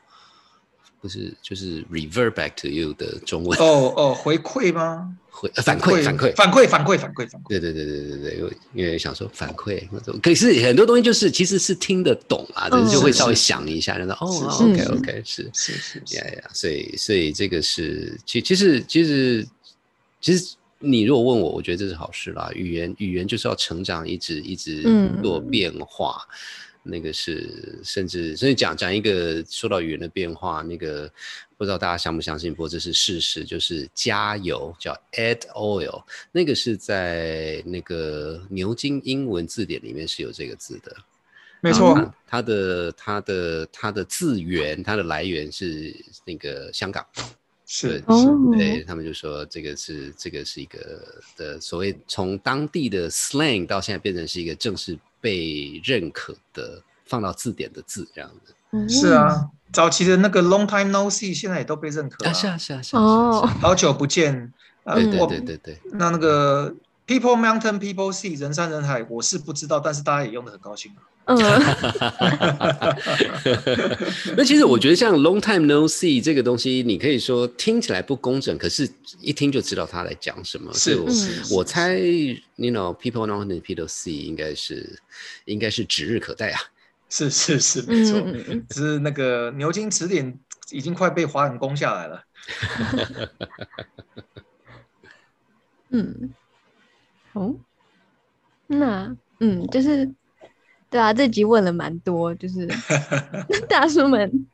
[1.02, 5.16] 不是就是 revert back to you 的中文哦哦，回馈吗？
[5.30, 6.36] 回、呃反馈反馈。
[6.36, 7.48] 反馈反馈反馈反馈。
[7.48, 19.48] 对对对对对对，因为因为想说反馈，或者可是很多东西就是其实是听得懂啊，只是就会稍微想一下，然后哦，OK OK，是是是是呀呀，所以所以这个是其其实其实
[20.20, 22.52] 其实你如果问我，我觉得这是好事啦。
[22.54, 26.28] 语言语言就是要成长，一直一直嗯做变化。
[26.84, 31.12] 那个是甚至甚至讲讲一个说到语言的变化，那个
[31.58, 40.96] 不知道大家相不相信，不过这是事实，就是加油叫 add oil，那个是在那个牛津英文字典里面是有这个字的。
[41.62, 41.94] 没错。
[41.96, 45.94] 它它的它的它的字源，它的来源是
[46.26, 47.06] 那个香港。
[47.72, 58.54] 是哦是，对他们就说这个是这个是一个的所谓从当地的 slang 到现在变成是一个正式被认可的放到字典的字这样子。
[58.72, 62.34] 嗯是，啊，早期的那个 long time no see 现在也都被认可啊，了。
[62.34, 63.02] 是啊是啊是啊。
[63.02, 64.54] 哦好久不见，
[64.86, 65.80] 对对对对。
[65.94, 66.74] 那那个
[67.10, 71.02] people mountain people sea 人山人海，我是不知道，但是大家也用的很高兴啊。
[71.26, 71.36] 嗯，
[74.38, 78.88] 那其实我觉得像 long time no see 这个东西，你可以说听起来不工整，可是
[79.20, 80.72] 一听就知道他在讲什么。
[80.74, 85.02] 是是，我猜，you know people know and people see 应该是
[85.46, 86.60] 应该是指日可待啊。
[87.10, 88.22] 是是是没错，
[88.70, 90.38] 只是那个牛津词典
[90.70, 92.24] 已经快被华人攻下来了。
[95.90, 96.32] 嗯，
[97.34, 97.54] 好，
[98.68, 100.10] 那嗯，就是
[100.90, 102.68] 对啊，这集问了蛮多，就是
[103.70, 104.48] 大叔们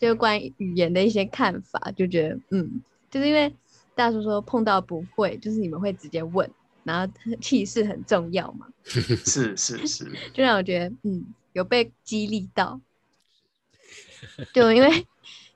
[0.00, 3.54] 就关于语言的一些看法，就觉得嗯，就是因为
[3.94, 6.50] 大叔说碰到不会，就是你们会直接问，
[6.84, 12.80] 然后气势很重要嘛， 是是是， 就让我觉得嗯有被激励到，
[14.52, 14.90] 就因为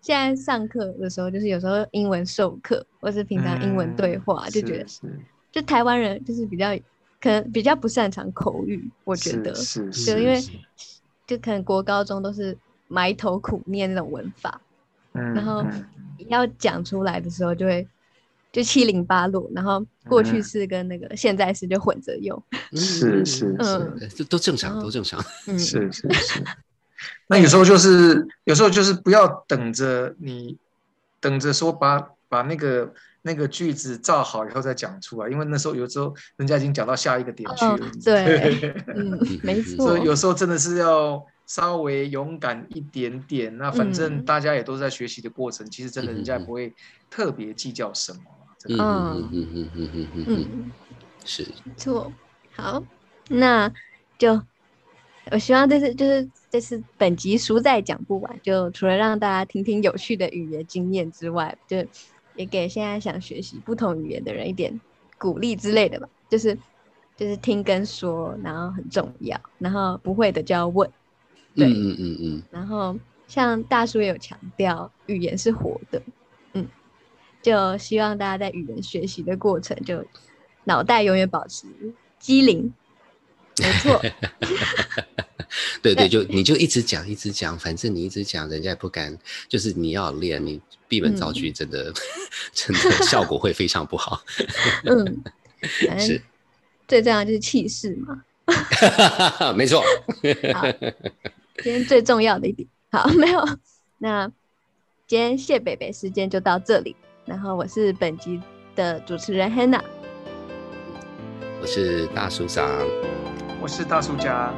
[0.01, 5.07] 现在上课的时候，就是有时候英文授课或是平常英文对话，嗯就觉得是
[5.53, 6.77] 就台湾人就是比较
[7.21, 10.41] 可能比较不擅长口语，我觉得是是，就因为
[11.27, 12.57] 就可能国高中都是
[12.89, 14.61] 埋头苦念那种文法，
[15.13, 15.85] 嗯然后嗯
[16.29, 17.87] 要讲出来的时候就会
[18.53, 22.43] 就七零八落，然后过去嗯式跟那个现在式就混着用，
[22.73, 25.23] 是是嗯呃这都正常，都正常。
[25.47, 26.43] 嗯，是是是。
[27.29, 30.59] 那有时候就是有时候就是不要等着你
[31.21, 32.93] 等着说把把那个
[33.23, 39.89] 那个句子造好以后再讲出来因为那时候有时候人家已经讲到下一个点去了对 嗯没错。
[39.89, 46.75] 所以有时候真的是要稍微勇敢一点点那反正大家也都在学习的过程其实真的人家也不会
[47.11, 48.19] 特别计较什么
[48.69, 49.71] 嗯嗯嗯嗯。
[49.75, 50.73] 嗯嗯嗯
[51.25, 51.47] 是。
[51.77, 52.13] 错
[52.55, 52.83] 好
[53.29, 53.71] 那
[54.19, 54.41] 就
[55.31, 61.77] 我希望这次就是这次本集书再讲不完就除了让大家听听有趣的语言经验之外就
[62.41, 64.81] 也给现在想学习不同语言的人一点
[65.19, 66.09] 鼓励之类的吧。
[66.31, 66.57] 就是
[67.17, 70.91] 就是听跟说，然后很重要，然后不会的就要问。
[71.55, 76.03] 对，嗯嗯嗯嗯，然后像大叔也有强调，语言是活的，
[76.55, 76.67] 嗯，
[77.43, 80.03] 就希望大家在语言学习的过程，就
[80.65, 81.67] 脑袋永远保持
[82.19, 82.73] 机灵。
[83.59, 84.01] 没错，
[85.83, 89.17] 对对，就你就一直讲一直讲，反正你一直讲，人家也不敢。
[89.49, 91.93] 就是你要练，你闭门造句，真的
[92.53, 94.23] 真的 效果会非常不好。
[94.85, 95.23] 嗯，
[95.99, 96.21] 是
[96.89, 98.23] 最重要就是气势嘛。
[99.55, 99.83] 没错。
[100.55, 100.67] 好，
[101.63, 103.45] 今天最重要的一点，好，没有。
[103.99, 104.27] 那
[105.07, 108.41] 今天谢北北时间就到这里，然后我是本集
[108.75, 109.83] 的主持人 Hannah，
[111.61, 112.69] 我是大叔长，
[113.61, 114.53] 我是大叔家，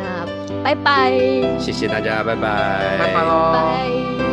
[0.00, 0.26] 那
[0.64, 1.12] 拜拜，
[1.58, 3.52] 谢谢大家，拜拜，拜拜喽。
[3.52, 4.29] 拜。